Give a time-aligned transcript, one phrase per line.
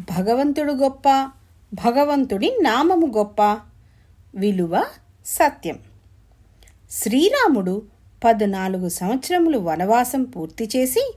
[0.00, 1.30] భగవంతుడు గొప్ప
[1.74, 3.60] భగవంతుడి నామము గొప్ప.
[4.34, 4.84] విలువ
[5.26, 5.78] సత్యం.
[6.90, 7.82] శ్రీరాముడు
[8.24, 11.12] పద్నాలుగు సంవత్సరములు వనవాసం పూర్తి చేసి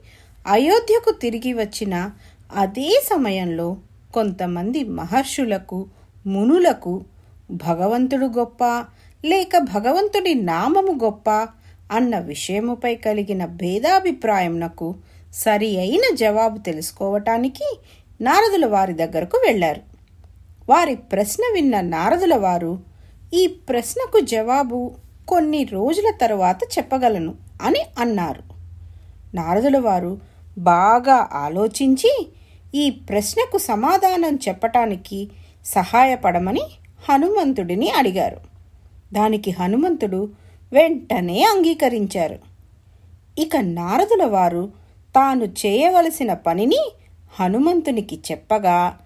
[0.48, 2.12] అయోధ్యకు తిరిగి వచ్చిన
[2.56, 3.78] అదే సమయంలో
[4.14, 5.86] కొంతమంది మహర్షులకు
[6.26, 7.06] మునులకు
[7.52, 8.64] భగవంతుడు గొప్ప
[9.26, 11.30] లేక భగవంతుడి నామము గొప్ప
[11.92, 14.96] అన్న విషయముపై కలిగిన భేదాభిప్రాయంనకు
[15.34, 17.80] సరి అయిన జవాబు తెలుసుకోవటానికి
[18.22, 19.82] నారదుల వారి దగ్గరకు వెళ్ళారు.
[20.70, 22.80] వారి ప్రశ్న విన్న నారదుల వారు
[23.34, 24.92] ఈ ప్రశ్నకు జవాబు
[25.28, 28.44] కొన్ని రోజుల తరువాత చెప్పగలను అని అన్నారు.
[29.36, 30.20] నారదుల వారు
[30.58, 32.28] బాగా ఆలోచించి
[32.76, 35.30] ఈ ప్రశ్నకు సమాధానం చెప్పటానికి
[35.66, 36.62] సహాయపడమని
[37.10, 38.38] హనుమంతుడిని అడిగారు.
[39.14, 40.30] దానికి హనుమంతుడు
[40.74, 42.40] వెంటనే అంగీకరించారు.
[43.42, 44.72] ఇక నారదుల వారు
[45.16, 46.92] తాను చేయవలసిన పనిని
[47.40, 48.98] హనుమంతునికి చెప్పగా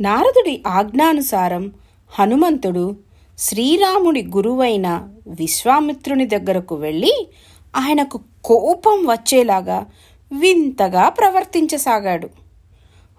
[0.00, 1.72] నారదుడి ఆజ్ఞానుసారం
[2.18, 2.96] హనుమంతుడు
[3.38, 7.28] శ్రీరాముడి గురువైన విశ్వామిత్రుని దగ్గరకు వెళ్ళి
[7.76, 9.86] ఆయనకు కోపం వచ్చేలాగా
[10.32, 12.30] వింతగా ప్రవర్తించసాగాడు.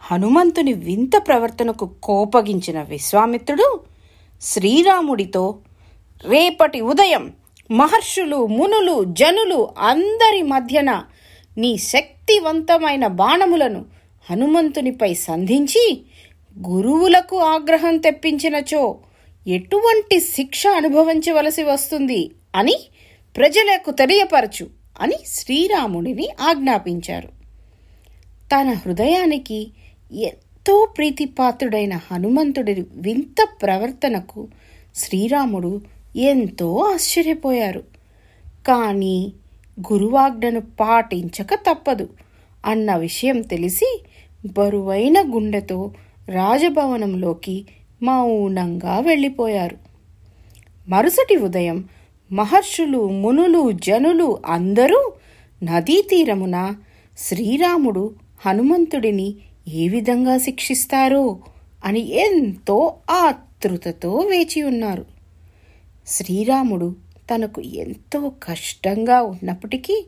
[0.02, 3.80] హనుమంతుని వింత ప్రవర్తనకు కోపగించిన విశ్వామిత్రుడు
[4.42, 5.58] శ్రీరాముడితో
[6.26, 7.34] రేపటి ఉదయం
[7.72, 11.04] మహర్షులు మునులు జనులు అందరి మధ్యన
[11.58, 13.86] నీ శక్తివంతమైన బాణములను
[14.30, 16.02] హనుమంతునిపై సంధించి
[16.68, 18.98] గురువులకు ఆగ్రహం తెప్పించినచో
[19.48, 22.80] ఎటువంటి శిక్ష అనుభవించవలసి వస్తుంది అని
[23.38, 24.68] ప్రజలకు తెలియపరచు
[25.02, 27.28] అని శ్రీరాముడిని ఆజ్ఞాపించారు.
[28.52, 29.68] తన హృదయానికి
[30.12, 34.48] ఎంతో ప్రీతిపాత్రుడైన హనుమంతుడి వింత ప్రవర్తనకు
[34.96, 35.82] శ్రీరాముడు
[36.16, 37.84] ఎంతో ఆశ్చర్యపోయారు.
[38.68, 39.34] కానీ
[39.80, 42.10] గురువాజ్ఞను పాటించక తప్పదు
[42.66, 44.04] అన్న విషయం తెలిసి
[44.46, 45.92] బరువైన గుండెతో
[46.30, 47.66] రాజభవనంలోకి
[48.04, 49.78] మౌనంగా వెళ్ళిపోయారు.
[50.90, 51.84] మరుసటి ఉదయం
[52.32, 55.14] మహర్షులు మునులు జనులు అందరూ
[55.64, 56.76] నదీ తీరమున
[57.18, 58.14] శ్రీరాముడు
[58.46, 59.36] హనుమంతుడిని
[59.68, 61.40] ఏ విధంగా శిక్షిస్తారో
[61.86, 65.06] అని ఎంతో ఆతృతతో వేచి ఉన్నారు.
[66.08, 66.96] శ్రీరాముడు
[67.36, 70.06] తనకు ఎంతో కష్టంగా ఉన్నప్పటికీ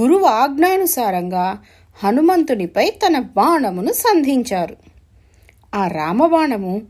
[0.00, 1.58] గురువు ఆజ్ఞానుసారంగా
[1.96, 4.76] హనుమంతునిపై తన బాణమును సంధించారు.
[5.74, 6.82] ఆ రామబాణము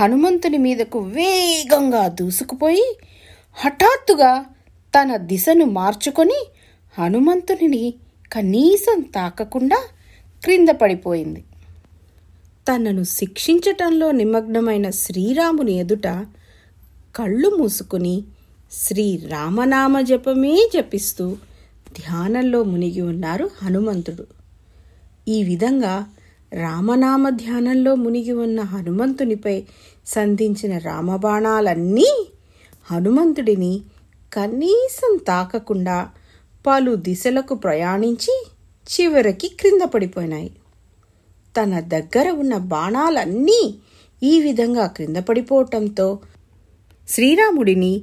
[0.00, 2.98] హనుమంతుని మీదకు వేగంగా దూసుకుపోయి
[3.54, 4.46] హఠాత్తుగా
[4.98, 6.46] తన దిశను మార్చుకొని
[6.98, 7.94] హనుమంతుని
[8.32, 9.82] కనీసం తాకకుండా
[10.44, 11.44] క్రింద పడిపోయింది.
[12.68, 16.26] తనను శిక్షించటంలో నిమగ్నమైన శ్రీరాముని ఎదుట
[17.16, 18.24] కళ్ళు మూసుకుని
[18.72, 21.36] శ్రీరామనామ జపమే జపిస్తూ
[21.98, 24.35] ధ్యానంలో మునిగి ఉన్నారు హనుమంతుడు.
[25.28, 26.06] ఈ విధంగా
[26.52, 29.64] రామనామ ధ్యానంలో మునిగి ఉన్న హనుమంతునిపై
[30.06, 32.26] సంధించిన రామబాణాలన్నీ
[32.90, 33.80] హనుమంతుడిని
[34.32, 36.08] కనీసం తాకకుండా
[36.66, 38.46] పలు దిశలకు ప్రయాణించి
[38.86, 40.50] చివరికి క్రింద పడిపోయినాయి.
[41.56, 43.74] తన దగ్గర ఉన్న బాణాలన్నీ
[44.22, 46.18] ఈ విధంగా క్రింద పడిపోవటంతో
[47.08, 48.02] శ్రీరాముడిని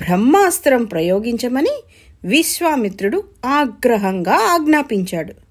[0.00, 1.82] బ్రహ్మాస్త్రం ప్రయోగించమని
[2.24, 5.49] విశ్వామిత్రుడు ఆగ్రహంగా ఆజ్ఞాపించాడు.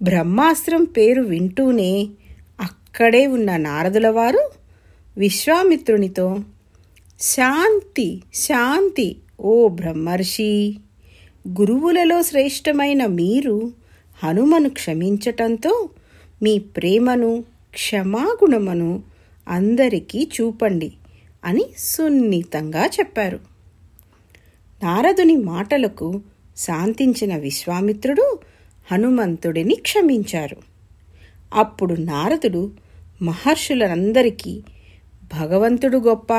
[0.00, 1.92] బ్రహ్మాస్త్రం పేరు వింటూనే
[2.58, 4.42] అక్కడే ఉన్న నారదుల వారు
[5.16, 6.26] విశ్వామిత్రునితో
[7.20, 9.08] శాంతి శాంతి
[9.40, 10.52] ఓ బ్రహ్మర్షి!
[11.58, 13.56] గురువులలో శ్రేష్టమైన మీరు
[14.22, 15.72] హనుమను క్షమించటంతో
[16.42, 17.30] మీ ప్రేమను
[17.74, 18.90] క్షమాగుణమును
[19.48, 20.90] అందరికీ చూపండి
[21.44, 23.38] అని సున్నితంగా చెప్పారు.
[24.82, 26.08] నారదుని మాటలకు
[26.56, 28.26] శాంతించిన విశ్వామిత్రుడు
[28.92, 30.56] హనుమంతుడిని క్షమించారు.
[31.54, 32.70] అప్పుడు నారదుడు
[33.22, 34.62] మహర్షులందరికీ
[35.40, 36.32] భగవంతుడు గొప్ప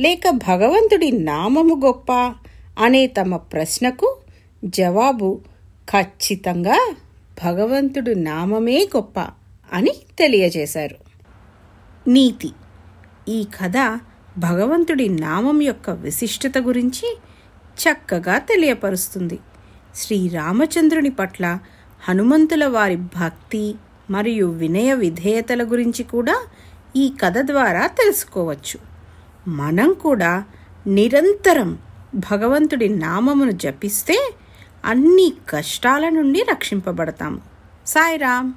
[0.00, 2.34] లేక భగవంతుడి నామము గొప్ప?
[2.78, 4.16] అనే తమ ప్రశ్నకు
[4.64, 5.40] జవాబు
[5.90, 6.94] ఖచ్చితంగా
[7.44, 9.20] భగవంతుడు నామమే గొప్ప
[9.72, 10.96] అని తెలియజేశారు.
[12.10, 12.50] నీతి.
[13.28, 14.00] ఈ కథ
[14.38, 17.18] భగవంతుడి నామం యొక్క విశిష్టత గురించి
[17.78, 19.38] చక్కగా తెలియపరుస్తుంది.
[19.94, 21.58] శ్రీరామచంద్రుని పట్ల
[22.02, 23.74] హనుమంతుల వారి భక్తి
[24.10, 26.46] మరియు వినయ విధేయతల గురించి కూడా
[26.96, 28.80] ఈ కథ ద్వారా తెలుసుకోవచ్చు.
[29.50, 30.44] మనం కూడా
[30.86, 31.78] నిరంతరం
[32.14, 34.34] భగవంతుడి నామమును జపిస్తే
[34.84, 37.40] అన్ని కష్టాల నుండి రక్షింపబడతాము.
[37.86, 38.52] సాయిరామ్.